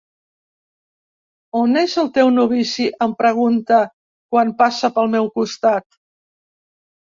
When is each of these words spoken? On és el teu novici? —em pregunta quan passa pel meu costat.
On 1.59 1.81
és 1.81 1.93
el 2.05 2.09
teu 2.15 2.33
novici? 2.39 2.89
—em 2.95 3.15
pregunta 3.21 3.85
quan 4.35 4.57
passa 4.65 4.93
pel 4.99 5.15
meu 5.15 5.33
costat. 5.41 5.91